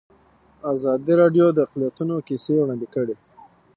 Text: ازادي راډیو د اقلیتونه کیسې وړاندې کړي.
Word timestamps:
ازادي 0.73 1.13
راډیو 1.21 1.45
د 1.53 1.57
اقلیتونه 1.65 2.13
کیسې 2.27 2.53
وړاندې 2.59 2.87
کړي. 2.93 3.15